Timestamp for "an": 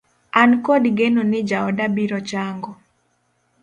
0.41-0.51